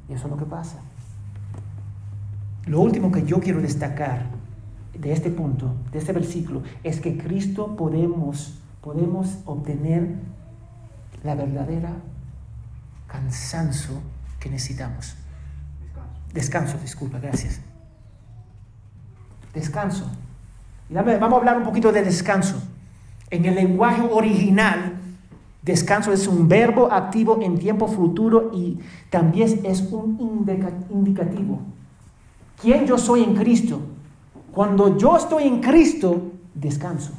[0.09, 0.79] Y eso es lo que pasa.
[2.67, 4.27] Lo último que yo quiero destacar
[4.97, 10.15] de este punto, de este versículo, es que Cristo podemos, podemos obtener
[11.25, 11.91] la verdadera
[13.09, 13.95] cansancio
[14.39, 15.17] que necesitamos.
[16.33, 17.61] Descanso, disculpa, gracias.
[19.53, 20.09] Descanso.
[20.89, 22.63] Y vamos a hablar un poquito de descanso.
[23.31, 24.88] En el lenguaje original,
[25.69, 28.79] descanso es un verbo activo en tiempo futuro y
[29.11, 30.19] también es un
[30.91, 31.61] indicativo.
[32.61, 33.81] ¿Quién yo soy en Cristo?
[34.51, 37.13] Cuando yo estoy en Cristo, descanso.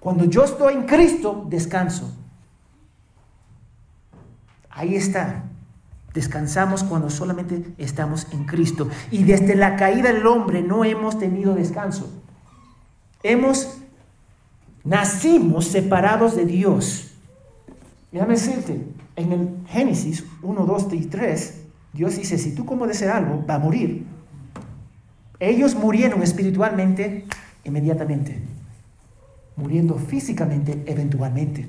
[0.00, 2.10] Cuando yo estoy en Cristo, descanso.
[4.70, 5.44] Ahí está.
[6.14, 8.88] Descansamos cuando solamente estamos en Cristo.
[9.10, 12.10] Y desde la caída del hombre no hemos tenido descanso.
[13.22, 13.78] Hemos,
[14.86, 17.10] nacimos separados de Dios.
[18.12, 22.94] Déjame decirte, en el Génesis 1, 2 y 3, Dios dice, si tú comes de
[22.94, 24.06] ese árbol, va a morir.
[25.40, 27.26] Ellos murieron espiritualmente
[27.64, 28.40] inmediatamente,
[29.56, 31.68] muriendo físicamente eventualmente,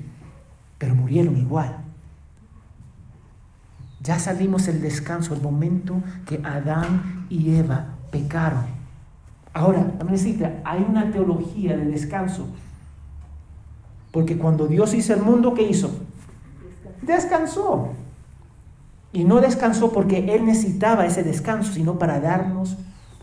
[0.78, 1.84] pero murieron igual.
[4.00, 8.64] Ya salimos del descanso, el momento que Adán y Eva pecaron.
[9.52, 12.48] Ahora, déjame decirte, hay una teología del descanso.
[14.10, 15.90] Porque cuando Dios hizo el mundo, ¿qué hizo?
[17.02, 17.90] Descansó.
[19.12, 22.76] Y no descansó porque Él necesitaba ese descanso, sino para darnos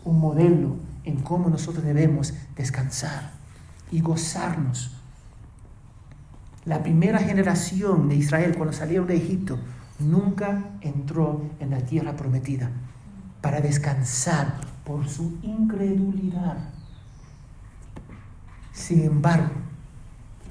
[0.04, 3.32] un modelo en cómo nosotros debemos descansar
[3.90, 4.92] y gozarnos.
[6.64, 9.58] La primera generación de Israel cuando salieron de Egipto
[10.00, 12.70] nunca entró en la tierra prometida
[13.40, 16.56] para descansar por su incredulidad.
[18.72, 19.52] Sin embargo,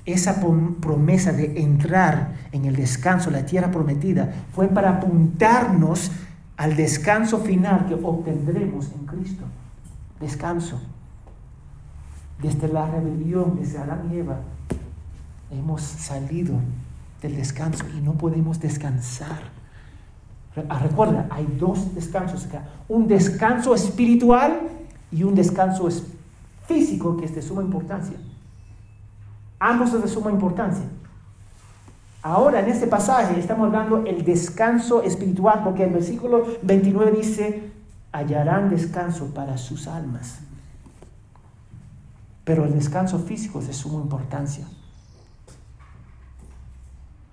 [0.06, 0.40] esa
[0.80, 6.12] promesa de entrar en el descanso, la tierra prometida, fue para apuntarnos
[6.58, 9.44] al descanso final que obtendremos en Cristo.
[10.20, 10.80] Descanso.
[12.42, 14.40] Desde la rebelión, desde Adán y Eva,
[15.52, 16.56] hemos salido
[17.22, 19.56] del descanso y no podemos descansar.
[20.70, 22.64] Ah, recuerda, hay dos descansos acá.
[22.88, 24.62] Un descanso espiritual
[25.12, 25.90] y un descanso
[26.68, 28.18] físico que es de suma importancia.
[29.60, 30.86] Ambos son de suma importancia.
[32.22, 37.72] Ahora en este pasaje estamos hablando del descanso espiritual porque el versículo 29 dice,
[38.12, 40.40] hallarán descanso para sus almas.
[42.44, 44.66] Pero el descanso físico es de suma importancia.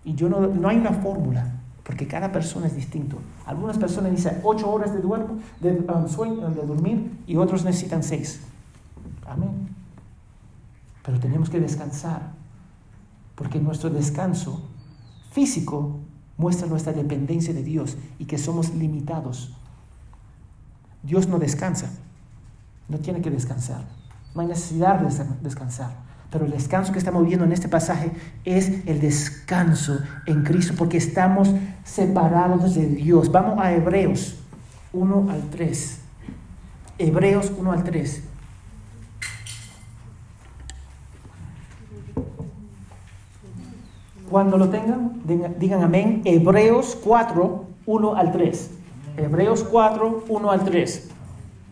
[0.04, 1.52] Y yo no, no hay una fórmula,
[1.84, 3.18] porque cada persona es distinto.
[3.46, 8.02] Algunas personas dicen ocho horas de, duermo, de um, sueño, de dormir, y otros necesitan
[8.02, 8.40] seis.
[9.26, 9.61] Amén.
[11.02, 12.32] Pero tenemos que descansar,
[13.34, 14.68] porque nuestro descanso
[15.30, 15.98] físico
[16.36, 19.54] muestra nuestra dependencia de Dios y que somos limitados.
[21.02, 21.90] Dios no descansa,
[22.88, 23.84] no tiene que descansar,
[24.34, 26.02] no hay necesidad de descansar.
[26.30, 28.10] Pero el descanso que estamos viendo en este pasaje
[28.46, 31.50] es el descanso en Cristo, porque estamos
[31.84, 33.30] separados de Dios.
[33.30, 34.36] Vamos a Hebreos
[34.94, 35.98] 1 al 3.
[36.98, 38.22] Hebreos 1 al 3.
[44.32, 45.20] Cuando lo tengan,
[45.58, 46.22] digan amén.
[46.24, 48.70] Hebreos 4, 1 al 3.
[49.18, 51.10] Hebreos 4, 1 al 3.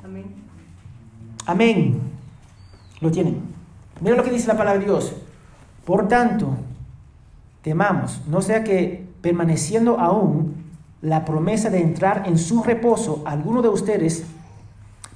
[0.05, 0.25] Amén.
[1.47, 2.01] Amén.
[3.01, 3.41] Lo tienen.
[4.03, 5.17] Mira lo que dice la palabra de Dios.
[5.87, 6.51] Por tanto,
[7.63, 10.55] temamos, no sea que permaneciendo aún
[11.01, 14.27] la promesa de entrar en su reposo, algunos de ustedes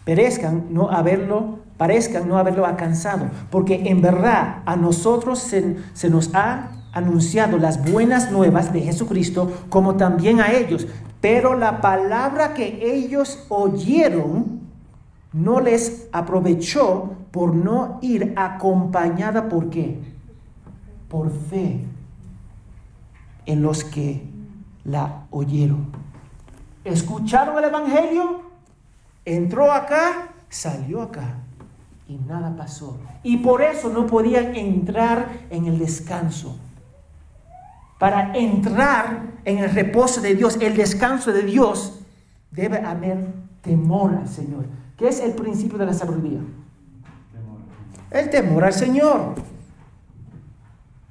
[0.06, 6.34] perezcan no haberlo, parezcan no haberlo alcanzado, porque en verdad a nosotros se, se nos
[6.34, 10.86] ha anunciado las buenas nuevas de Jesucristo como también a ellos.
[11.20, 14.60] Pero la palabra que ellos oyeron
[15.32, 19.98] no les aprovechó por no ir acompañada por qué?
[21.08, 21.84] Por fe
[23.44, 24.22] en los que
[24.84, 25.88] la oyeron.
[26.84, 28.42] Escucharon el Evangelio,
[29.24, 31.38] entró acá, salió acá
[32.06, 32.98] y nada pasó.
[33.24, 36.56] Y por eso no podían entrar en el descanso
[37.98, 42.00] para entrar en el reposo de Dios, el descanso de Dios,
[42.50, 43.26] debe haber
[43.62, 44.66] temor al Señor.
[44.96, 46.40] ¿Qué es el principio de la sabiduría?
[48.10, 49.34] El temor al Señor.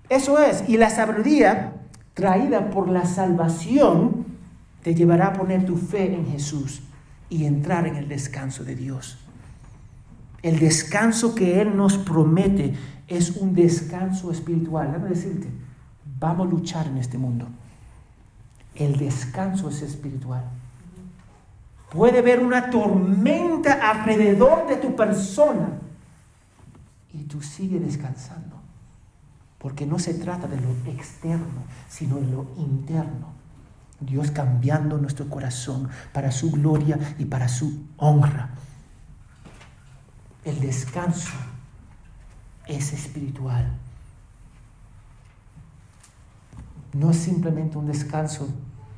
[0.10, 0.64] Eso es.
[0.68, 1.74] Y la sabiduría
[2.14, 4.26] traída por la salvación
[4.84, 6.82] te llevará a poner tu fe en Jesús
[7.30, 9.18] y entrar en el descanso de Dios.
[10.44, 12.74] El descanso que Él nos promete
[13.08, 14.88] es un descanso espiritual.
[14.88, 15.48] Déjame decirte,
[16.24, 17.48] vamos a luchar en este mundo.
[18.76, 20.46] El descanso es espiritual.
[21.92, 25.68] Puede haber una tormenta alrededor de tu persona
[27.14, 28.56] y tú sigues descansando.
[29.58, 33.34] Porque no se trata de lo externo, sino de lo interno.
[34.00, 38.52] Dios cambiando nuestro corazón para su gloria y para su honra.
[40.46, 41.34] El descanso
[42.66, 43.83] es espiritual.
[46.94, 48.48] No es simplemente un descanso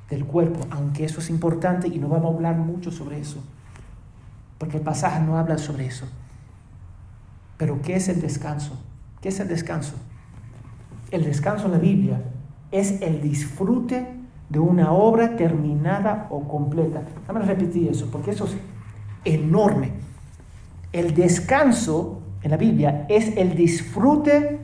[0.09, 3.43] del cuerpo, aunque eso es importante y no vamos a hablar mucho sobre eso,
[4.57, 6.05] porque el pasaje no habla sobre eso.
[7.57, 8.77] Pero ¿qué es el descanso?
[9.21, 9.93] ¿Qué es el descanso?
[11.11, 12.21] El descanso en la Biblia
[12.71, 14.07] es el disfrute
[14.49, 17.01] de una obra terminada o completa.
[17.21, 18.55] Déjame repetir eso, porque eso es
[19.23, 19.91] enorme.
[20.91, 24.59] El descanso en la Biblia es el disfrute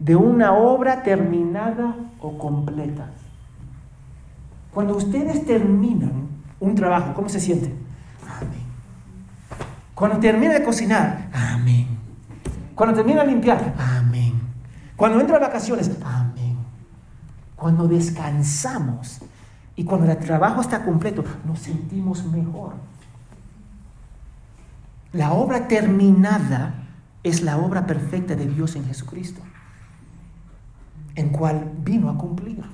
[0.00, 3.10] de una obra terminada o completa.
[4.72, 6.28] Cuando ustedes terminan
[6.58, 7.74] un trabajo, ¿cómo se sienten?
[8.26, 8.64] Amén.
[9.94, 11.86] Cuando termina de cocinar, amén.
[12.74, 14.40] Cuando termina de limpiar, amén.
[14.96, 16.56] Cuando entra a vacaciones, amén.
[17.54, 19.20] Cuando descansamos
[19.76, 22.72] y cuando el trabajo está completo, nos sentimos mejor.
[25.12, 26.74] La obra terminada
[27.22, 29.42] es la obra perfecta de Dios en Jesucristo,
[31.20, 32.64] en cual vino a cumplir.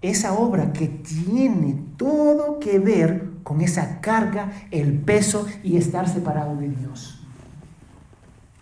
[0.00, 6.56] Esa obra que tiene todo que ver con esa carga, el peso y estar separado
[6.56, 7.20] de Dios.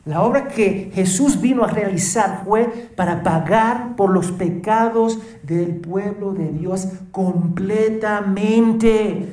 [0.05, 6.33] La obra que Jesús vino a realizar fue para pagar por los pecados del pueblo
[6.33, 9.33] de Dios completamente.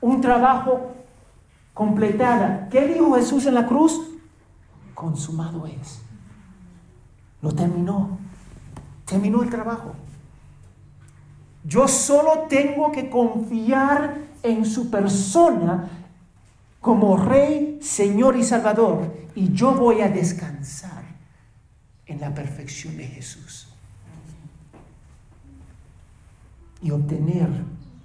[0.00, 0.92] Un trabajo
[1.74, 2.68] completada.
[2.70, 4.00] ¿Qué dijo Jesús en la cruz?
[4.94, 6.05] Consumado es.
[7.42, 8.18] Lo terminó.
[9.04, 9.94] Terminó el trabajo.
[11.64, 15.88] Yo solo tengo que confiar en su persona
[16.80, 21.02] como Rey, Señor y Salvador, y yo voy a descansar
[22.06, 23.68] en la perfección de Jesús
[26.80, 27.48] y obtener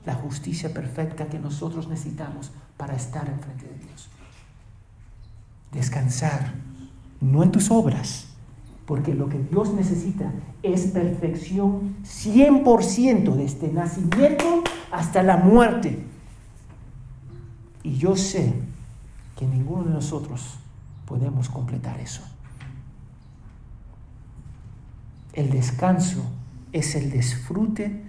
[0.06, 4.10] la justicia perfecta que nosotros necesitamos para estar enfrente de Dios.
[5.72, 6.54] Descansar,
[7.20, 8.31] no en tus obras,
[8.86, 10.32] porque lo que Dios necesita
[10.64, 16.04] es perfección 100% desde nacimiento hasta la muerte.
[17.84, 18.54] Y yo sé
[19.38, 20.58] que ninguno de nosotros
[21.06, 22.22] podemos completar eso.
[25.34, 26.24] El descanso
[26.74, 28.04] es el disfrute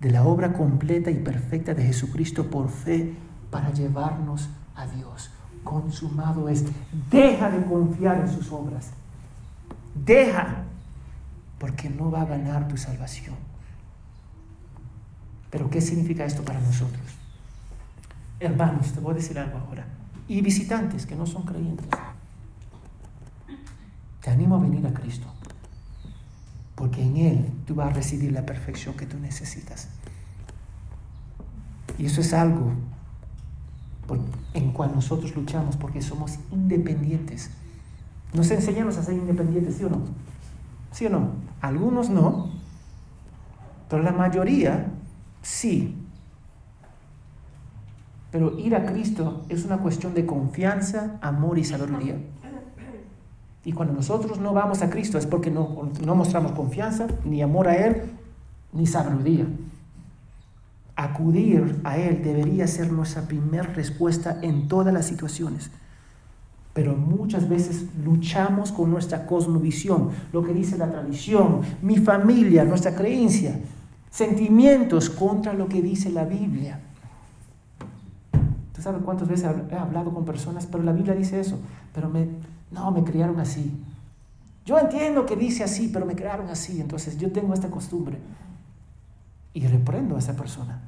[0.00, 3.14] de la obra completa y perfecta de Jesucristo por fe
[3.50, 5.30] para llevarnos a Dios.
[5.64, 6.64] Consumado es.
[7.10, 8.92] Deja de confiar en sus obras.
[9.94, 10.64] Deja,
[11.58, 13.36] porque no va a ganar tu salvación.
[15.50, 17.02] Pero ¿qué significa esto para nosotros?
[18.40, 19.86] Hermanos, te voy a decir algo ahora
[20.28, 21.88] y visitantes que no son creyentes.
[24.22, 25.26] Te animo a venir a Cristo,
[26.74, 29.88] porque en Él tú vas a recibir la perfección que tú necesitas.
[31.96, 32.72] Y eso es algo
[34.54, 37.50] en cual nosotros luchamos porque somos independientes.
[38.34, 40.02] Nos enseñamos a ser independientes, ¿sí o no?
[40.92, 41.30] ¿Sí o no?
[41.60, 42.50] Algunos no,
[43.88, 44.92] pero la mayoría
[45.42, 45.94] sí.
[48.30, 52.16] Pero ir a Cristo es una cuestión de confianza, amor y sabiduría.
[53.64, 57.68] Y cuando nosotros no vamos a Cristo es porque no, no mostramos confianza, ni amor
[57.68, 58.02] a Él,
[58.72, 59.46] ni sabiduría.
[60.94, 65.70] Acudir a Él debería ser nuestra primera respuesta en todas las situaciones.
[66.72, 72.94] Pero muchas veces luchamos con nuestra cosmovisión, lo que dice la tradición, mi familia, nuestra
[72.94, 73.58] creencia,
[74.10, 76.80] sentimientos contra lo que dice la Biblia.
[78.78, 81.58] ¿Tú sabes cuántas veces he hablado con personas, pero la Biblia dice eso?
[81.92, 82.28] Pero me,
[82.70, 83.72] no, me criaron así.
[84.64, 86.80] Yo entiendo que dice así, pero me criaron así.
[86.80, 88.18] Entonces yo tengo esta costumbre.
[89.54, 90.80] Y reprendo a esa persona.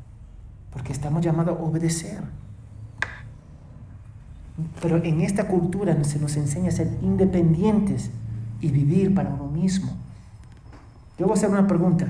[0.70, 2.22] Porque estamos llamados a obedecer.
[4.80, 8.10] Pero en esta cultura se nos enseña a ser independientes
[8.60, 9.92] y vivir para uno mismo.
[11.18, 12.06] Yo voy a hacer una pregunta.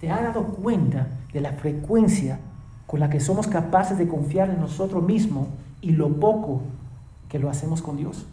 [0.00, 2.38] ¿Te has dado cuenta de la frecuencia
[2.86, 5.48] con la que somos capaces de confiar en nosotros mismos
[5.80, 6.60] y lo poco
[7.28, 8.26] que lo hacemos con Dios.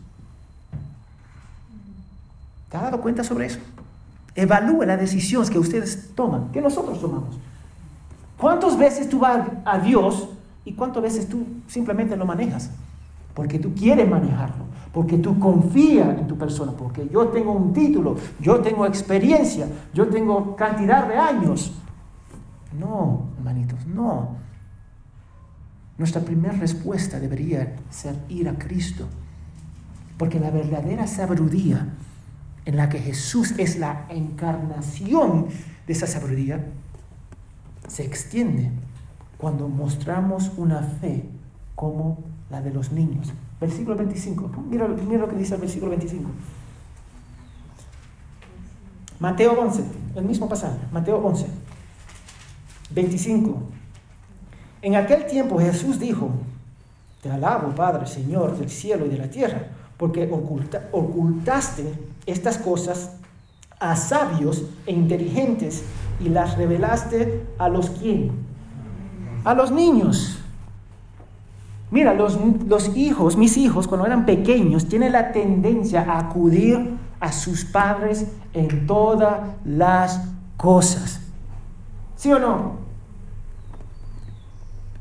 [2.70, 3.60] ¿Te has dado cuenta sobre eso?
[4.36, 7.38] Evalúe las decisiones que ustedes toman, que nosotros tomamos.
[8.38, 10.30] ¿Cuántas veces tú vas a Dios
[10.70, 12.72] y cuántas veces tú simplemente lo manejas?
[13.40, 18.18] porque tú quieres manejarlo, porque tú confías en tu persona, porque yo tengo un título,
[18.38, 21.72] yo tengo experiencia, yo tengo cantidad de años.
[22.78, 24.36] No, hermanitos, no.
[25.98, 29.06] Nuestra primera respuesta debería ser ir a Cristo,
[30.18, 31.94] porque la verdadera sabiduría
[32.66, 35.48] en la que Jesús es la encarnación
[35.88, 36.68] de esa sabiduría,
[37.88, 38.70] se extiende
[39.40, 41.24] cuando mostramos una fe
[41.74, 42.20] como
[42.52, 43.32] la de los niños.
[43.60, 44.52] Versículo 25.
[44.70, 46.30] Mira, lo que dice el versículo 25.
[49.20, 49.84] Mateo 11,
[50.16, 50.78] el mismo pasaje.
[50.92, 51.48] Mateo 11,
[52.92, 53.62] 25.
[54.82, 56.32] En aquel tiempo Jesús dijo,
[57.22, 59.68] te alabo, Padre, Señor del cielo y de la tierra,
[59.98, 60.30] porque
[60.92, 61.94] ocultaste
[62.26, 63.12] estas cosas
[63.80, 65.84] a sabios e inteligentes
[66.20, 68.49] y las revelaste a los quién?
[69.44, 70.40] A los niños.
[71.92, 72.38] Mira, los,
[72.68, 78.28] los, hijos, mis hijos, cuando eran pequeños, tienen la tendencia a acudir a sus padres
[78.54, 80.22] en todas las
[80.56, 81.22] cosas.
[82.16, 82.78] ¿Sí o no?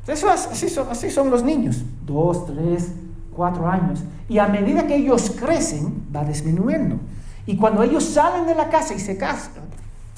[0.07, 2.95] Eso, así, son, así son los niños, dos, tres,
[3.35, 4.03] cuatro años.
[4.27, 6.97] Y a medida que ellos crecen, va disminuyendo.
[7.45, 9.65] Y cuando ellos salen de la casa y se casan,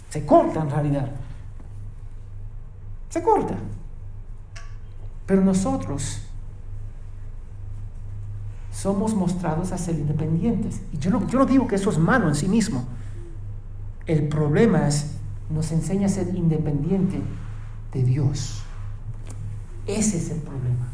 [0.08, 1.10] se corta en realidad.
[3.08, 3.56] Se corta.
[5.30, 6.22] Pero nosotros
[8.72, 10.82] somos mostrados a ser independientes.
[10.92, 12.82] Y yo no, yo no digo que eso es malo en sí mismo.
[14.06, 15.18] El problema es,
[15.48, 17.22] nos enseña a ser independiente
[17.92, 18.64] de Dios.
[19.86, 20.88] Ese es el problema.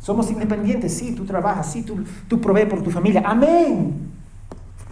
[0.00, 3.22] Somos independientes, sí, tú trabajas, sí, tú, tú provees por tu familia.
[3.24, 4.10] Amén.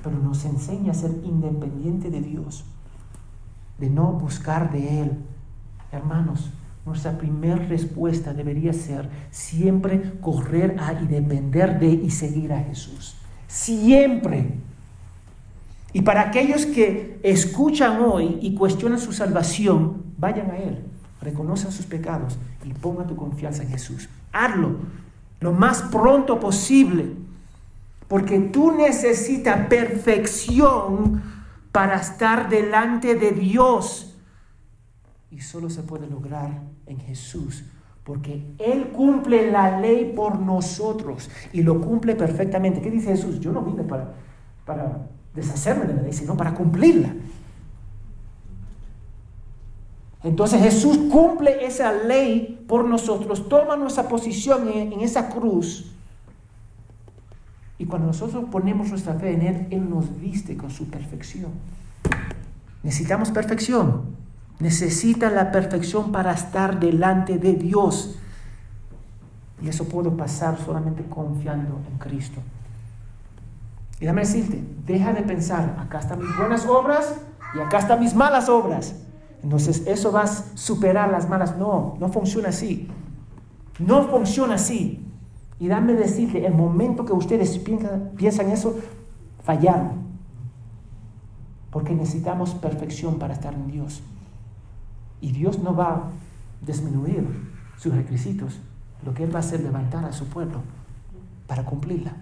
[0.02, 2.64] Pero nos enseña a ser independiente de Dios,
[3.76, 5.18] de no buscar de Él.
[5.92, 6.50] Hermanos,
[6.90, 13.16] nuestra primera respuesta debería ser siempre correr a y depender de y seguir a Jesús.
[13.48, 14.54] Siempre.
[15.92, 20.84] Y para aquellos que escuchan hoy y cuestionan su salvación, vayan a Él
[21.20, 24.08] reconozcan sus pecados y ponga tu confianza en Jesús.
[24.32, 24.76] Hazlo
[25.40, 27.14] lo más pronto posible,
[28.08, 31.22] porque tú necesitas perfección
[31.72, 34.16] para estar delante de Dios.
[35.30, 36.60] Y solo se puede lograr
[36.90, 37.64] en Jesús,
[38.04, 42.80] porque Él cumple la ley por nosotros y lo cumple perfectamente.
[42.80, 43.40] ¿Qué dice Jesús?
[43.40, 44.14] Yo no vine para,
[44.66, 47.14] para deshacerme de la ley, sino para cumplirla.
[50.22, 55.92] Entonces Jesús cumple esa ley por nosotros, toma nuestra posición en, esa cruz.
[57.78, 61.52] Y cuando nosotros ponemos nuestra fe en Él, Él nos viste con su perfección.
[62.82, 64.19] Necesitamos perfección.
[64.60, 68.18] Necesita la perfección para estar delante de Dios.
[69.62, 72.40] Y eso puedo pasar solamente confiando en Cristo.
[74.00, 77.16] Y dame decirte, deja de pensar, acá están mis buenas obras
[77.54, 78.94] y acá están mis malas obras.
[79.42, 81.56] Entonces eso va a superar las malas.
[81.56, 82.88] No, no funciona así.
[83.78, 85.06] No funciona así.
[85.58, 88.78] Y dame decirle, el momento que ustedes piensan, piensan eso,
[89.42, 90.10] fallaron.
[91.70, 94.02] Porque necesitamos perfección para estar en Dios.
[95.20, 96.02] Y Dios no va a
[96.66, 97.26] disminuir
[97.78, 98.60] sus requisitos.
[99.04, 100.62] Lo que Él va a hacer es levantar a su pueblo
[101.46, 102.14] para cumplirla.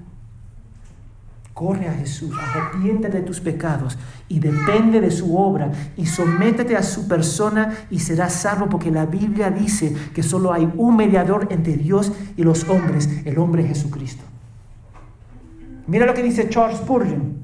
[1.52, 6.84] Corre a Jesús, arrepiente de tus pecados y depende de su obra y sométete a
[6.84, 11.76] su persona y serás salvo porque la Biblia dice que solo hay un mediador entre
[11.76, 14.22] Dios y los hombres, el hombre Jesucristo.
[15.88, 17.38] Mira lo que dice Charles Spurgeon.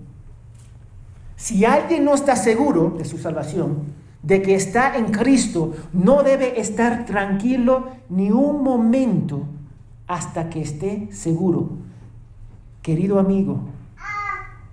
[1.35, 3.79] Si alguien no está seguro de su salvación,
[4.25, 9.43] de que está en Cristo, no debe estar tranquilo ni un momento
[10.07, 11.73] hasta que esté seguro.
[12.81, 13.59] Querido amigo,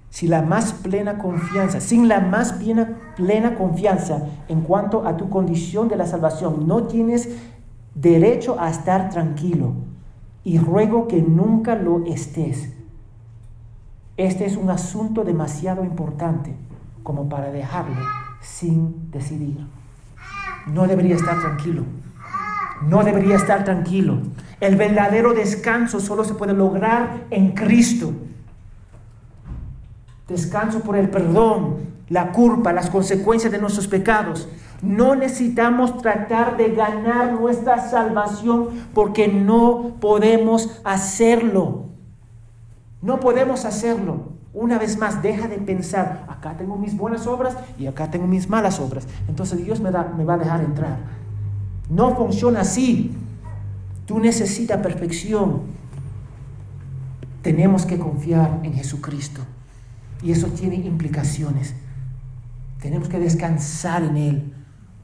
[0.09, 5.29] si la más plena confianza, sin la más plena, plena confianza en cuanto a tu
[5.29, 7.29] condición de la salvación, no tienes
[7.93, 9.73] derecho a estar tranquilo
[10.45, 12.71] y ruego que nunca lo estés.
[14.15, 16.55] Este es un asunto demasiado importante
[17.03, 19.57] como para dejarlo sin decidir.
[20.67, 21.83] No debería estar tranquilo.
[22.87, 24.17] No debería estar tranquilo.
[24.59, 28.13] El verdadero descanso solo se puede lograr en Cristo
[30.31, 34.47] descanso por el perdón, la culpa, las consecuencias de nuestros pecados.
[34.81, 41.85] No necesitamos tratar de ganar nuestra salvación porque no podemos hacerlo.
[43.01, 44.29] No podemos hacerlo.
[44.53, 48.49] Una vez más, deja de pensar, acá tengo mis buenas obras y acá tengo mis
[48.49, 49.07] malas obras.
[49.29, 50.97] Entonces Dios me, da, me va a dejar entrar.
[51.89, 53.11] No funciona así.
[54.05, 55.61] Tú necesitas perfección.
[57.41, 59.41] tenemos que confiar en Jesucristo.
[60.21, 61.73] Y eso tiene implicaciones.
[62.81, 64.53] Tenemos que descansar en Él,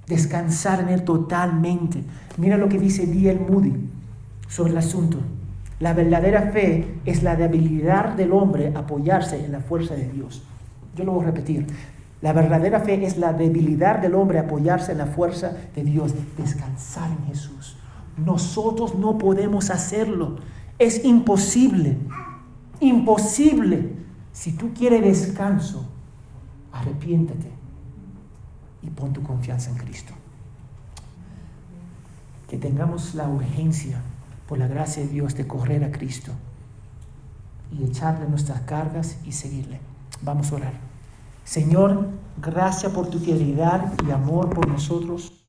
[0.08, 2.04] descansar en Él totalmente.
[2.38, 3.40] Mira lo que dice D.L.
[3.50, 3.74] Moody
[4.48, 5.20] sobre el asunto.
[5.80, 10.44] La verdadera fe es la debilidad del hombre apoyarse en la fuerza de Dios.
[10.96, 11.68] Yo lo voy a repetir.
[12.22, 17.12] La verdadera fe es la debilidad del hombre apoyarse en la fuerza de Dios, descansar
[17.12, 17.78] en Jesús.
[18.18, 20.38] Nosotros no podemos hacerlo.
[20.80, 21.98] Es imposible.
[22.80, 23.94] Imposible.
[24.32, 25.88] Si tú quieres descanso,
[26.72, 27.52] arrepiéntete
[28.82, 30.14] y pon tu confianza en Cristo.
[32.50, 34.02] Que tengamos la urgencia,
[34.48, 36.32] por la gracia de Dios, de correr a Cristo
[37.72, 39.80] y echarle nuestras cargas y seguirle.
[40.22, 40.74] Vamos a orar.
[41.44, 42.08] Señor,
[42.42, 45.47] gracias por tu fidelidad y amor por nosotros.